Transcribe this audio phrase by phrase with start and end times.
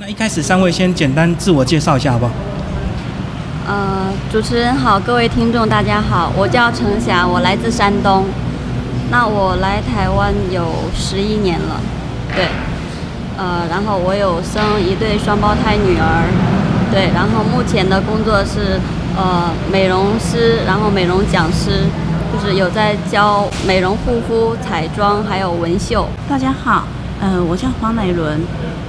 [0.00, 2.32] 那一开始三位先简单自我介绍一下好不好？
[3.68, 8.24] 呃，主持人好，各位听众大家好，我叫程霞，我来自山东。
[9.12, 11.80] 那我来台湾有十一年了，
[12.34, 12.46] 对，
[13.38, 16.26] 呃，然后我有生一对双胞胎女儿，
[16.90, 18.80] 对，然后目前的工作是
[19.16, 21.84] 呃美容师，然后美容讲师，
[22.32, 26.08] 就是有在教美容护肤、彩妆还有纹绣。
[26.28, 26.82] 大家好，
[27.24, 28.38] 呃，我叫黄乃伦，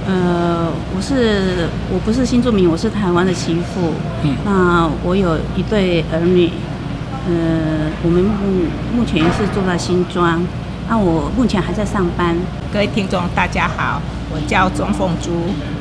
[0.06, 3.94] 呃，我是我不是新住民，我是台湾的媳妇。
[4.24, 6.50] 嗯那我有一对儿女，
[7.26, 10.44] 呃，我们目目前是住在新庄，
[10.86, 12.36] 那我目前还在上班。
[12.70, 15.32] 各位听众，大家好，我叫庄凤珠，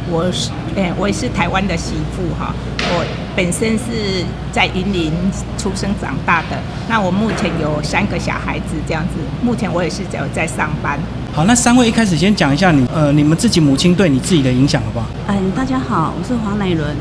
[0.09, 2.55] 我是，哎、我也是台湾的媳妇哈。
[2.87, 5.11] 我本身是在云林
[5.57, 6.55] 出生长大的，
[6.87, 10.97] 那我目前有三个小孩子这样子，目前我也是有在上班。
[11.35, 15.05] 好，那三位一开始先讲一下你呃你们自己母亲对你自己的影响好不好？
[15.27, 16.95] 嗯，大家好，我是黄乃伦。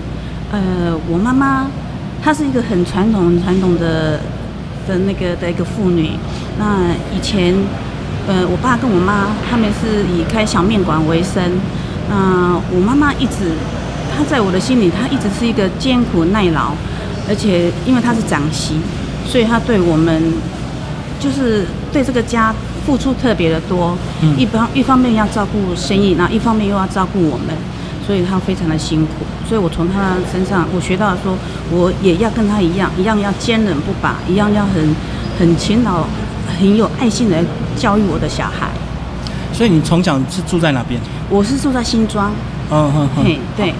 [0.51, 1.69] 呃，我妈妈
[2.21, 4.18] 她是一个很传统、很传统的
[4.88, 6.10] 的那个的一个妇女。
[6.59, 7.54] 那以前，
[8.26, 11.41] 呃，我爸跟我妈他们是以开小面馆为生。
[12.10, 13.54] 那我妈妈一直，
[14.16, 16.73] 她在我的心里，她一直是一个艰苦耐劳，
[17.29, 18.80] 而且因为她是长媳，
[19.29, 20.21] 所以她对我们
[21.21, 22.52] 就是对这个家
[22.85, 23.96] 付出特别的多。
[24.23, 27.49] 嗯一方一方面要照顾生意，然后一方面又要照顾我们，
[28.07, 29.24] 所以他非常的辛苦。
[29.49, 31.37] 所以我从他身上我学到说，
[31.71, 34.95] 我也要跟他一样，一样要坚韧不拔，一样要很
[35.38, 36.04] 很勤劳、
[36.59, 37.37] 很有爱心的
[37.76, 38.68] 教育我的小孩。
[39.52, 41.01] 所以你从小是住在哪边？
[41.30, 42.32] 我是住在新庄，
[42.71, 43.74] 嗯嗯嗯嘿，对。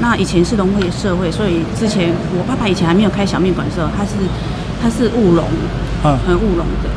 [0.00, 4.12] 那以前是农会社会，所以之前我爸爸以前还没有开小面馆的时候，他是
[4.80, 5.44] 他是务农，
[6.04, 6.88] 嗯，很务农的。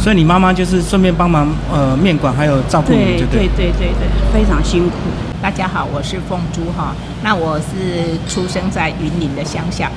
[0.00, 4.96] 所以你妈妈就是顺便帮忙呃面馆还有照顾你，对就对对对对，非常辛苦。
[5.42, 6.94] 大家好，我是凤珠哈。
[7.22, 9.90] 那我是出生在云林的乡下，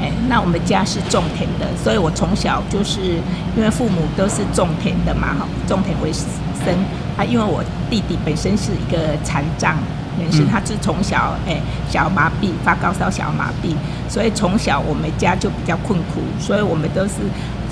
[0.00, 3.00] 哎，那我们家是种田的，所以我从小就是
[3.56, 6.72] 因为父母都是种田的嘛哈，种田为生
[7.16, 7.24] 啊。
[7.24, 9.74] 因为我弟弟本身是一个残障
[10.18, 13.74] 人士，嗯他是从小哎小儿麻痹发高烧小儿麻痹，
[14.08, 17.14] 所以从小我们家就比较困苦，所以我们都是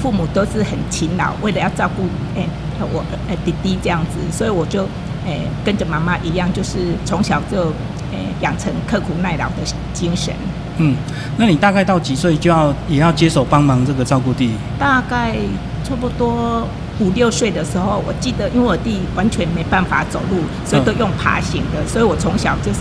[0.00, 2.04] 父母都是很勤劳，为了要照顾
[2.36, 2.46] 哎
[2.80, 4.84] 我呃弟弟这样子，所以我就
[5.26, 7.70] 哎跟着妈妈一样，就是从小就
[8.12, 9.56] 哎养成刻苦耐劳的
[9.92, 10.32] 精神。
[10.80, 10.94] 嗯，
[11.36, 14.54] 那你大概到几岁就要也要接手帮忙这个照顾弟弟？
[14.78, 15.34] 大概
[15.82, 16.66] 差不多
[17.00, 22.80] 五六岁的时候，我记得，因为我弟完全没办法走路，所以都用爬行的，所以我从小就是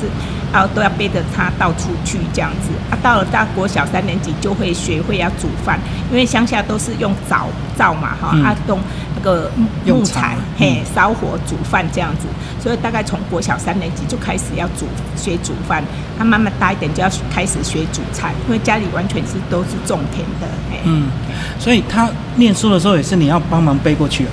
[0.51, 2.69] 啊都要背着他到处去这样子。
[2.89, 5.79] 啊，到了大国小三年级就会学会要煮饭，
[6.09, 7.47] 因为乡下都是用灶
[7.77, 9.51] 灶嘛，哈、阿啊用那个
[9.85, 12.27] 木材，嗯嘿，烧火煮饭这样子。
[12.61, 15.83] 所以大概从国小三年级就开始要煮学煮饭，
[16.17, 20.79] 他慢慢大一点就要开始学煮菜，因为家里完全是都是种田的，嘿。
[20.85, 21.07] 嗯，
[21.59, 24.31] 所以他念书的时候也是你要帮忙背过去啊。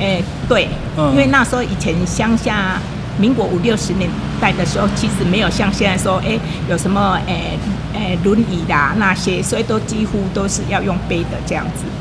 [0.00, 2.80] 哎、对，嗯因为那时候以前乡下，
[3.18, 4.08] 民国五六十年
[4.40, 7.58] 代的时候，其实没有像现在说，哎、有什么哎
[7.94, 11.91] 哎轮椅啦那些，所以都几乎都是要用背的这样子，嘿。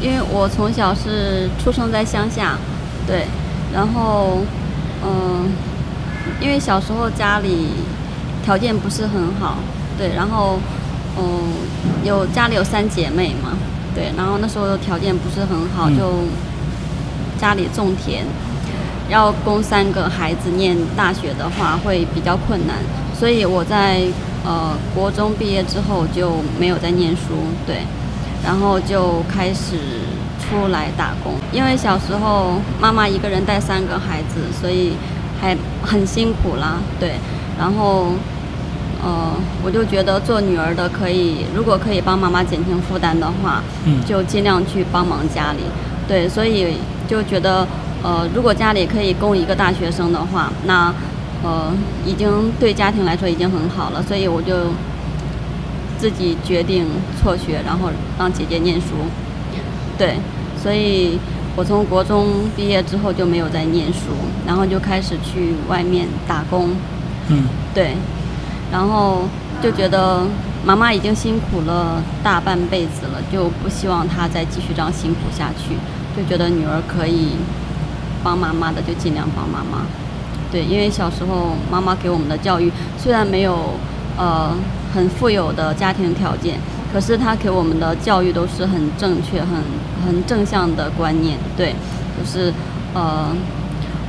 [0.00, 2.56] 因为我从小是出生在乡下，
[3.06, 3.26] 对，
[3.72, 4.38] 然后，
[5.04, 5.50] 嗯、
[6.40, 7.68] 因为小时候家里
[8.44, 9.56] 条件不是很好，
[9.98, 10.58] 对，然后，
[11.18, 11.24] 嗯、
[12.04, 13.50] 有家里有三姐妹嘛，
[13.94, 15.96] 对，然后那时候条件不是很好，嗯。
[15.96, 16.04] 就
[17.40, 18.22] 家里种田，
[19.08, 22.76] 要供三个孩子念大学的话会比较困难，
[23.18, 24.02] 所以我在
[24.44, 27.32] 呃国中毕业之后就没有再念书，
[27.66, 27.78] 对，
[28.44, 29.76] 然后就开始
[30.38, 31.34] 出来打工。
[31.52, 34.92] 因为小时候妈妈一个人带三个孩子，所以
[35.40, 37.14] 还很辛苦啦，对。
[37.58, 38.12] 然后，
[39.04, 45.60] 呃，我就觉得做女儿的可以，如果可以帮妈妈减轻负担的话，嗯就尽量去帮忙家里。
[46.08, 47.66] 对，所以就觉得，
[48.02, 50.92] 呃，如果家里可以供一个大学生的话，那
[51.42, 51.70] 呃，
[52.06, 54.54] 已经对家庭来说已经很好了，所以我就
[56.00, 56.86] 自己决定
[57.22, 58.86] 辍学，然后让姐姐念书。
[59.98, 60.16] 对，
[60.56, 61.18] 所以
[61.54, 64.08] 我从国中毕业之后就没有再念书，
[64.46, 66.70] 然后就开始去外面打工。
[67.28, 67.44] 嗯
[67.74, 67.94] 对，
[68.72, 69.24] 然后
[69.62, 70.22] 就觉得
[70.64, 75.76] 妈妈已经辛苦了大半辈子了，就不希望她再继续这样辛苦下去，
[76.16, 77.36] 就觉得女儿可以
[78.24, 79.84] 帮妈妈的就尽量帮妈妈。
[80.50, 83.74] 对，因为小时候妈妈给我们的教育虽然没有
[84.16, 84.56] 呃
[84.94, 86.58] 很富有的家庭条件，
[86.92, 89.48] 可是他给我们的教育都是很正确、很
[90.06, 91.38] 很正向的观念。
[91.56, 91.74] 对，
[92.18, 92.52] 就是
[92.94, 93.28] 呃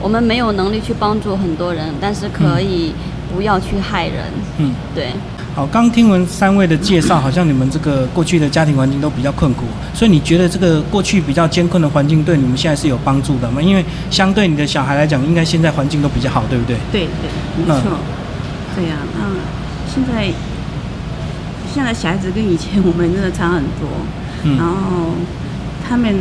[0.01, 2.93] 我们没有能力去帮助很多人，但是可以
[3.33, 4.25] 不要去害人。
[4.57, 5.07] 嗯，对。
[5.53, 13.61] 好，刚听闻三位的介绍，好像你们这个过去的家庭环境都比较困苦，所以你觉得这个过去比较艰困的环境对你们现在是有帮助的吗？
[13.61, 16.77] 因为相对你的小孩来讲，应该现在环境都比较好，对不对？
[16.89, 17.91] 对对，没错。
[18.73, 19.27] 对呀，那
[19.93, 20.31] 现在
[21.73, 23.87] 现在小孩子跟以前我们真的差很多。
[24.43, 24.57] 嗯。
[24.57, 25.15] 然后
[25.87, 26.13] 他们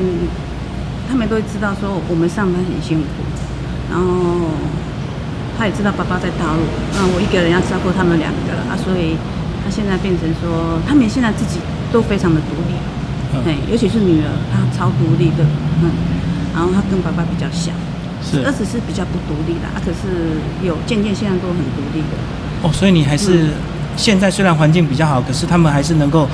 [1.09, 3.07] 他们都知道说我们上班很辛苦，
[3.91, 4.51] 然后。
[5.61, 6.65] 他也知道爸爸在大陆，
[6.97, 9.13] 那我一个人要照顾他们两个啊，所以
[9.61, 11.61] 他现在变成说，他们现在自己
[11.93, 12.73] 都非常的独立，
[13.45, 15.45] 对，尤其是女儿，她超独立的，
[15.85, 15.93] 嗯，
[16.57, 17.77] 然后她跟爸爸比较像，
[18.25, 22.17] 是，儿子是比较不独立的啊，可是有渐渐现在都很独立的。
[22.65, 23.53] 哦，所以你还是
[24.01, 26.27] 现在虽然环境比较好，可是他们还是能够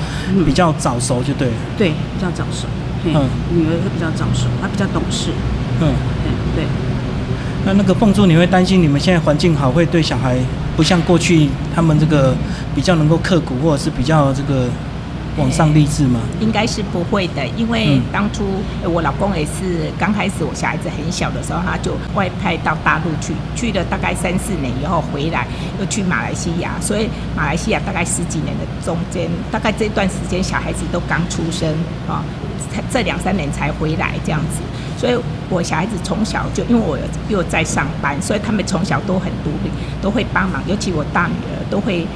[0.45, 1.53] 比较早熟，就对了。
[1.77, 2.65] 对，比较早熟，
[3.03, 5.31] 嗯，女儿会比较早熟，她比较懂事，
[5.81, 5.91] 嗯，
[6.23, 6.65] 对对。
[7.65, 10.37] 那那个凤珠，你会担心你们现在环境好会对小孩
[10.77, 12.33] 不像过去他们这个
[12.73, 14.69] 比较能够刻苦，或者是比较这个
[15.37, 16.19] 往上励志吗？
[16.39, 18.43] 应该是不会的，因为当初
[18.83, 25.47] 我老公也是刚开始我小孩子很小的时候，他就外派到大陆去，去了大概三四年以后回来，
[25.79, 31.69] 又去马来西亚，所以马来西亚大概十几年的中间，大概这段时间小孩子都刚出生
[32.07, 32.23] 啊，
[32.73, 34.61] 才这两三年才回来这样子。
[34.97, 35.15] 所以，
[35.47, 36.97] 我小孩子从小就因为我
[37.29, 39.69] 又在上班，所以他们从小都很独立，
[40.01, 40.59] 都会帮忙。
[40.67, 42.07] 尤其我大女儿都会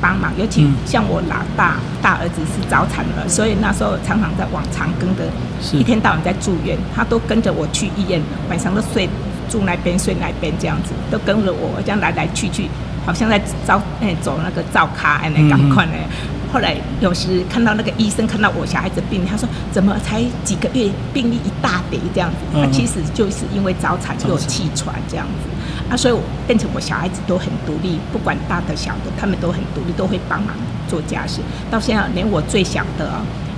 [0.00, 5.28] 帮忙，尤其像我老大大儿子是早产儿，所以那时候常常在往长庚的，
[5.76, 9.08] 一天到晚在住院，他都跟着我去医院，晚上都睡
[9.48, 12.68] 住那边睡那边这样子，都跟着我这样来来去去，
[13.04, 16.08] 好像在招哎走那个照卡哎那赶快哎。
[16.52, 22.36] 后来有时看到那个医生看到我小孩子病，他说怎么才几个月病例一大叠这样子？
[22.52, 25.48] 他其实就是因为早产又气喘这样子
[25.90, 26.14] 啊，所以
[26.46, 30.54] 变成我小孩子都很独立，不管大的小的，他们都很独立，都会帮忙
[30.88, 31.40] 做家事。
[31.70, 33.10] 到现在连我最小的，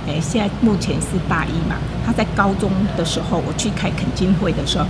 [0.07, 1.75] 哎，现在目前是大一嘛，
[2.05, 4.85] 他在高中的时候，我去开恳亲会的时候。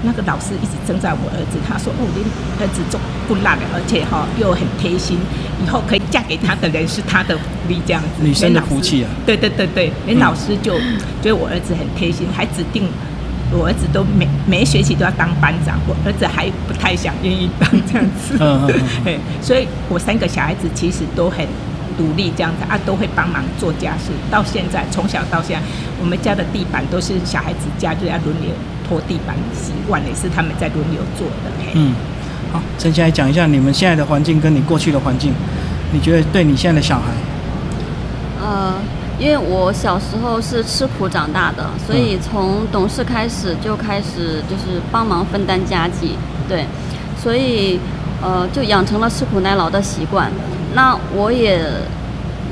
[0.00, 2.22] 那个老师一直称赞我儿子，他说：“哦，你
[2.62, 5.18] 儿子做不烂的，而且哈又很贴心，
[5.60, 9.10] 以后可以嫁给他的人是他的福利，这样子。”女生的福气啊！
[9.26, 10.78] 对对对对，连老师就
[11.20, 12.86] 觉得我儿子很贴心，还指定
[13.50, 18.36] 我儿子都每每一学期都要当班长，我儿子还不太想愿意当这样子。
[18.40, 19.18] 嗯嗯嗯。
[19.40, 21.46] 所以我三个小孩子其实都很
[21.96, 24.10] 独立，这样子啊，都会帮忙做家事。
[24.30, 25.66] 到现在从小到现在，
[26.00, 28.50] 我们家的地板都是小孩子家就要轮流。
[28.88, 31.52] 拖地板习惯也是他们在轮流做的。
[31.74, 31.92] 嗯，
[32.50, 35.30] 好，陈起来讲一下你们现在的环境跟你过去的环境，
[35.92, 37.04] 你觉得对你现在的小孩？
[38.40, 38.72] 呃，
[39.18, 46.16] 因为我小时候是吃苦长大的，所以从懂事开始就开始就是帮忙分担家计，
[46.48, 46.64] 对，
[47.22, 47.78] 所以
[48.22, 50.30] 呃就养成了吃苦耐劳的习惯。
[50.74, 51.60] 那我也。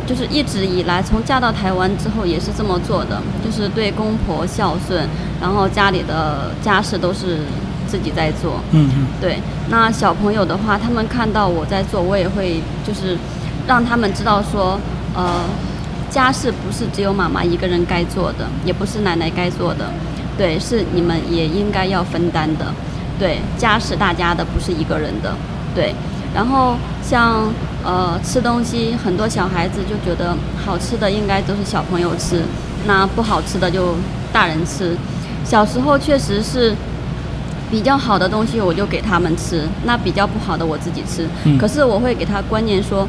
[0.07, 5.05] 就是一直以来，从嫁到台湾之后也是这么做的，就是对公婆孝顺，
[5.41, 7.41] 然后家里的家事都是
[7.89, 8.61] 自己在做。
[8.71, 9.07] 嗯嗯。
[9.21, 13.19] 对，那小朋友的话，他们看到我在做，我也会就是
[13.67, 14.79] 让他们知道说，
[15.13, 15.41] 呃，
[16.11, 19.91] 家事不是只有妈妈一个人该做的，也不是奶奶该做的，
[20.39, 22.67] 对，是你们也应该要分担的。
[23.19, 25.35] 对，家是大家的，不是一个人的。
[25.75, 25.95] 对，
[26.35, 27.45] 然后像。
[27.85, 32.43] 呃，吃东西很多小孩子就觉得好吃的应该都是小朋友吃，
[32.85, 33.95] 那不好吃的就
[34.33, 34.97] 大人吃。
[35.45, 36.75] 小时候确实是
[37.71, 41.29] 比较好的东西我就给他们吃，那比较不好的我自己吃。
[41.61, 43.07] 可是我会给他观念说，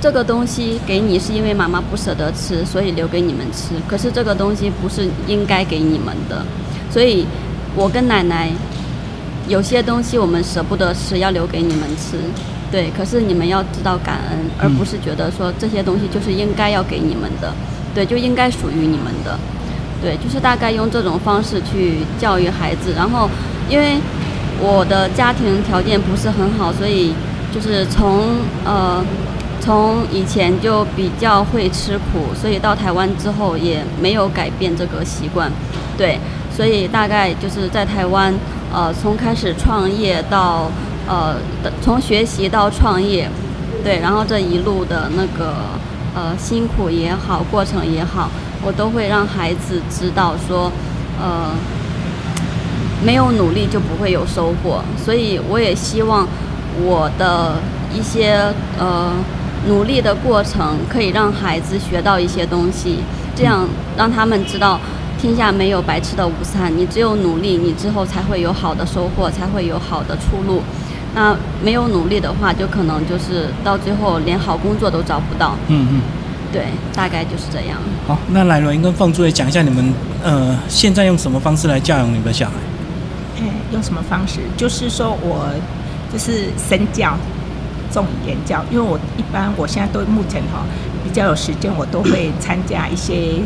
[0.00, 3.74] 这个东西给你是因为妈妈不舍得吃，所以留给你们吃。
[3.88, 6.44] 可是这个东西不是应该给你们的，
[6.90, 7.26] 所以
[7.74, 8.50] 我跟奶奶
[9.48, 12.18] 有些东西我们舍不得吃，要留给你们吃。
[12.70, 17.50] 对，可是你们要知道感恩，而不是觉得说这些东西就是应该要给你们的，
[17.94, 19.38] 对，就应该属于你们的，
[20.02, 22.92] 对，就是大概用这种方式去教育孩子。
[22.94, 23.28] 然后，
[23.70, 23.96] 因为
[24.60, 27.14] 我的家庭条件不是很好，所以
[27.54, 28.36] 就是从
[28.66, 29.02] 呃
[29.60, 35.50] 从以前就比较会吃苦，所以到台湾之后也没有改变这个习惯，
[35.96, 36.18] 对，
[36.54, 38.34] 所以大概就是在台湾
[38.72, 40.70] 呃从开始创业到。
[41.10, 41.36] 呃，
[41.80, 43.26] 从学习到创业，
[43.82, 45.54] 对，然后这一路的那个
[46.14, 48.28] 呃辛苦也好，过程也好，
[48.62, 50.70] 我都会让孩子知道说，
[51.18, 51.48] 呃，
[53.02, 56.28] 没有努力就不会有收获，所以我也希望
[56.82, 57.54] 我的
[57.96, 59.10] 一些呃
[59.68, 62.98] 努力的过程可以让孩子学到一些东西，
[63.36, 64.80] 这样让他们知道
[65.20, 70.62] 天下没有白吃的午餐，你只有努力，你之后才会有好的收获，才会有好的出路。
[71.14, 75.54] 那没有努力的话，就可能就是到最后连好工作都找不到。
[75.68, 76.00] 嗯嗯。
[76.50, 77.76] 对，大概就是这样。
[78.06, 79.92] 好，那来伦跟凤珠也讲一下你们
[80.24, 82.54] 呃现在用什么方式来教养你们的小孩？
[83.40, 84.40] 哎，用什么方式？
[84.56, 85.46] 就是说我
[86.10, 87.14] 就是身教
[87.92, 90.64] 重言教，因为我一般我现在都目前哈
[91.04, 93.40] 比较有时间，我都会参加一些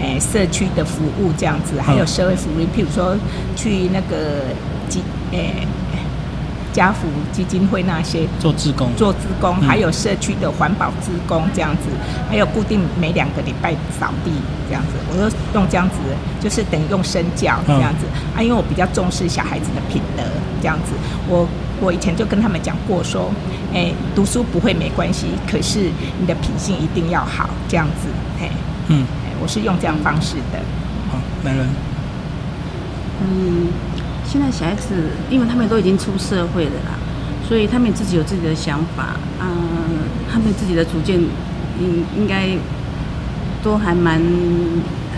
[0.00, 3.16] 诶社区的服务这样子，还有社会福利，譬如说
[3.56, 4.44] 去那个
[4.88, 5.02] 基
[5.32, 5.66] 诶。
[6.70, 11.88] 家福基金会那些做志工，做志工，还有社区的环保志工这样子，
[12.28, 14.30] 还有固定每两个礼拜扫地
[14.68, 15.96] 这样子，我都用这样子，
[16.40, 18.06] 就是等于用身教这样子。
[18.36, 20.22] 啊，因为我比较重视小孩子的品德
[20.60, 20.92] 这样子，
[21.26, 21.48] 我
[21.80, 23.30] 我以前就跟他们讲过说，
[23.72, 28.08] 哎，读书不会没关系，可是你的品性一定要好这样子，
[28.40, 28.50] 嘿，
[28.88, 29.04] 嗯，
[29.40, 30.58] 我是用这样方式的。
[31.10, 31.66] 好，来人，
[33.22, 33.68] 嗯。
[34.30, 34.92] 现在小孩子，
[35.30, 36.92] 因为他们都已经出社会了啦，
[37.48, 39.48] 所以他们自己有自己的想法，嗯，
[40.30, 41.18] 他们自己的主见，
[41.80, 42.50] 应应该
[43.62, 44.20] 都还蛮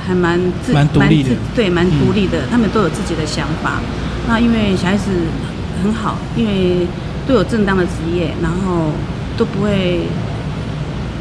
[0.07, 3.81] 还蛮自蛮独立的，对，蛮独立的，他们都有自己的想法。
[4.29, 5.11] 那因为小孩子
[5.83, 6.87] 很好，因为
[7.27, 8.93] 都有正当的职业，然后
[9.37, 10.07] 都不会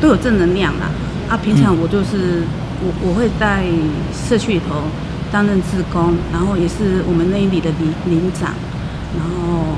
[0.02, 0.90] 都有正能量啦。
[1.30, 2.44] 啊，平常我就是
[2.82, 3.64] 我我会在
[4.14, 4.84] 社区里头。
[5.32, 8.50] 担任志工，然后也是我们那里的领领长，
[9.14, 9.78] 然后，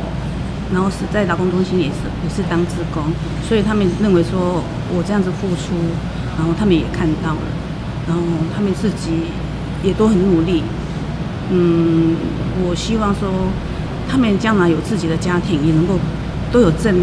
[0.71, 3.03] 然后是在劳工中心也是也是当志工，
[3.45, 4.63] 所以他们认为说
[4.95, 5.75] 我这样子付出，
[6.37, 7.51] 然后他们也看到了，
[8.07, 8.23] 然后
[8.55, 9.27] 他们自己
[9.83, 10.63] 也都很努力，
[11.49, 12.15] 嗯，
[12.63, 13.27] 我希望说
[14.11, 15.97] 他们将来有自己的家庭，也能够
[16.51, 16.93] 都有正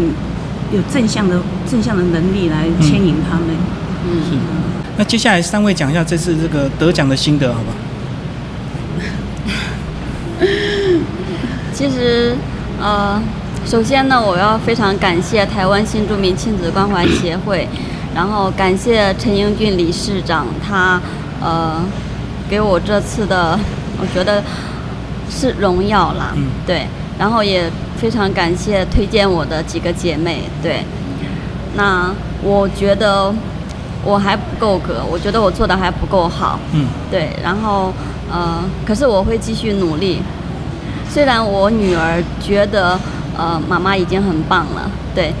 [0.71, 3.47] 有正向的正向的能力来牵引他们。
[4.05, 4.37] 嗯，是。
[4.95, 7.73] 那接下来三位讲一下这次这个得奖的心得，好吧？
[11.73, 12.35] 其实，
[12.79, 13.19] 呃，
[13.65, 17.67] 首先呢，我要非常感谢台湾新住民亲子关怀协会，
[18.13, 21.01] 然后感谢陈英俊理事长，他
[21.41, 21.81] 呃
[22.49, 23.57] 给我这次的，
[24.01, 24.43] 我觉得
[25.29, 26.33] 是荣耀啦，
[26.65, 30.83] 对，然后也非常感谢推荐我的几个姐妹，对，
[31.75, 33.33] 那我觉得
[34.03, 37.93] 我还不够格，我觉得我做的还不够好，嗯，对，然后
[38.31, 40.21] 呃，可是我会继续努力。
[41.11, 42.99] 虽然我女儿觉得，
[43.35, 45.33] 呃，妈妈已经很棒了，对，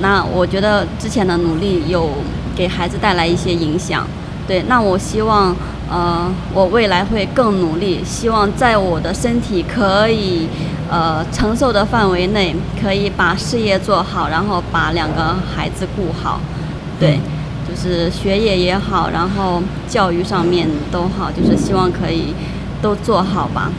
[0.00, 2.08] 那我觉得之前的努力有
[2.54, 4.06] 给孩子带来一些影响，
[4.46, 5.54] 对，那我希望，
[5.90, 10.46] 呃，我未来会更努力，希望在我的身体可以，
[10.90, 16.40] 呃，承受的范围内，可以把事业做好，然后把两个孩子顾好，
[17.00, 17.18] 对，
[17.68, 22.34] 就是学业也好，然后教育上面都好，就是希望可以
[22.82, 23.70] 都做好吧，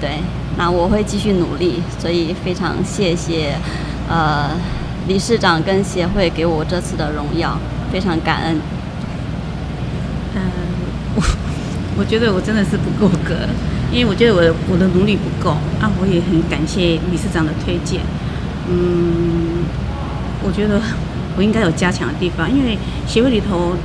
[0.00, 0.18] 对。
[0.58, 3.54] 那我会继续努力，所以非常谢谢，
[4.06, 4.50] 呃，
[5.08, 7.56] 理事长跟协会给我这次的荣耀，
[7.90, 8.60] 非常感恩。
[10.34, 10.42] 嗯，
[11.16, 11.22] 我
[11.96, 13.34] 我觉得我真的是不够格，
[13.92, 18.00] 因为我觉得我我的努力不够啊，我也很感谢理事长的推荐。
[18.68, 19.64] 嗯，
[20.42, 20.80] 我觉得
[21.36, 23.76] 我应该有加强的地方，因为协会里头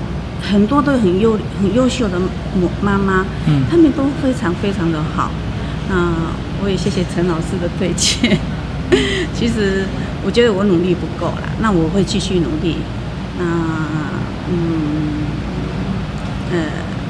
[0.41, 2.19] 很多都很优很优秀的
[2.59, 5.31] 母妈妈，嗯，他们都非常非常的好，
[5.89, 6.13] 那。
[6.59, 8.35] 我也谢谢陈老师的推荐。
[9.31, 9.85] 其实
[10.25, 12.77] 我觉得我努力不够啦，那我会继续努力。
[13.37, 13.45] 那
[14.49, 15.21] 嗯
[16.51, 16.57] 呃，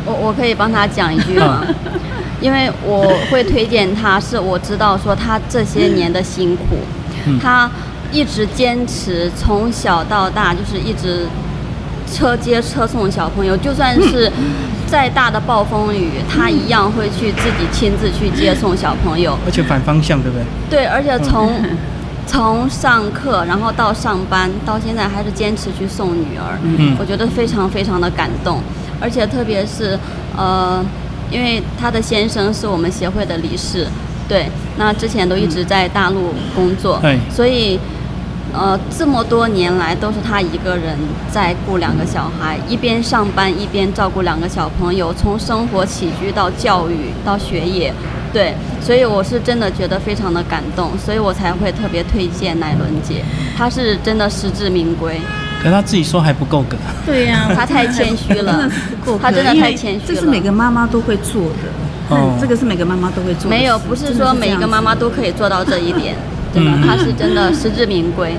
[0.08, 1.62] 我我可以帮他讲一句吗？
[2.40, 6.78] 因为我会推荐他，是我知道说他这些年的辛苦，
[7.42, 7.70] 他
[8.12, 11.28] 一直坚持从小到大，就是一直
[12.12, 14.32] 车接车送小朋友，就算是。
[14.88, 20.46] 再大的暴风雨，他一样会去自己亲自去接送小朋友，而且反方向，对不对？
[20.70, 21.52] 对，而且从
[22.26, 26.58] 从上课，然后到上班，到现在还是坚持去送女儿。
[26.64, 28.62] 嗯，我觉得非常非常的感动，
[29.00, 29.98] 而且特别是
[30.36, 30.84] 呃，
[31.32, 33.88] 因为他的先生是我们协会的理事，
[34.28, 37.80] 对，那之前都一直在大陆工作，所以。
[38.54, 40.98] 呃，这么多年来都是他一个人
[41.30, 47.94] 在顾两个小孩，一边上班一边照顾两个小朋友，从生活起居到教育到学业，
[48.32, 53.22] 对，所以我是真的觉得非常的感动，所以我才会特别推荐奶伦姐，
[53.56, 55.20] 她是真的实至名归。
[55.62, 56.78] 可他自己说还不够格。
[57.06, 60.04] 对呀， 他太谦虚了，真的是不够他真的太谦虚了。
[60.08, 63.50] 这是每个妈妈都会做的，哦，这个是每个妈妈都会做。
[63.50, 66.16] 没有，不是说每一个妈妈都可以做到这一点。
[66.54, 68.36] 真的，他是真的实至名归。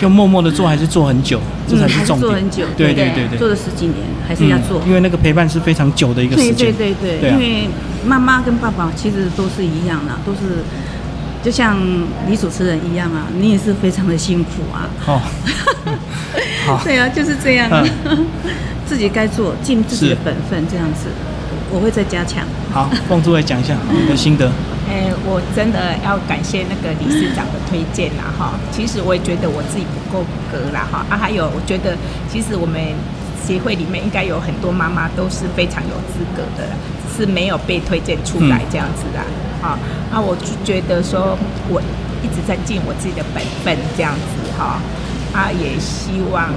[0.00, 2.20] 就默默的做，还是做很久，这才是重点。
[2.20, 4.80] 做很久，对对对对，做了十几年，还是要做。
[4.86, 6.72] 因为那个陪伴是非常久的一个时间。
[6.72, 7.68] 对对对对，因为
[8.06, 10.62] 妈妈跟爸爸其实都是一样的，都是
[11.42, 11.76] 就像
[12.28, 14.88] 李主持人一样啊，你也是非常的辛苦啊。
[15.06, 15.20] 哦，
[16.66, 17.70] 好，对啊，就是这样，
[18.04, 18.26] 嗯
[18.86, 21.06] 自己该做，尽自己的本分，这样子，
[21.70, 22.44] 我会再加强。
[22.72, 24.50] 好，凤珠也讲一下 你的心得。
[24.90, 28.58] 哎，我真的要感谢那个理事长的推荐啦哈。
[28.72, 31.94] 其实我也觉得我自己不够格啦哈啊，还有我觉得
[32.32, 32.80] 其实我们
[33.46, 39.22] 协会里面应该有很多妈妈都是非常有资格的啦，只是没有被推荐出来这样子啦。
[39.62, 39.78] 哈、
[40.10, 41.36] 那，我就觉得说
[41.68, 41.80] 我
[42.22, 44.80] 一直在尽我自己的本分这样子哈。
[45.34, 46.48] 啊，也希望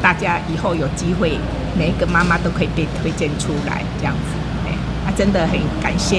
[0.00, 1.38] 大家以后有机会，
[1.76, 4.32] 每一个妈妈都可以被推荐出来这样子。
[4.66, 4.72] 哎，
[5.06, 6.16] 啊，真的很感谢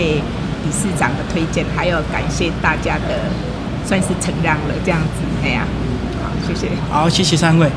[0.63, 3.25] 理事长的推荐，还有感谢大家的
[3.85, 5.23] 算是承让了这样子。
[5.43, 5.65] 哎呀，
[6.21, 6.69] 好，谢谢。
[6.91, 7.69] 好，谢谢三位。